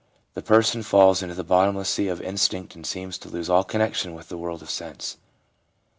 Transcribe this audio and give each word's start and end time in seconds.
The 0.33 0.41
person 0.41 0.81
falls 0.81 1.21
into 1.21 1.35
the. 1.35 1.43
bottomless 1.43 1.87
sea 1.87 2.07
of 2.07 2.23
instinct 2.23 2.73
and 2.73 2.87
seems 2.87 3.19
to 3.19 3.29
lose 3.29 3.51
all 3.51 3.63
connection 3.63 4.15
with 4.15 4.29
the 4.29 4.37
world 4.39 4.63
of 4.63 4.69
sense. 4.71 5.17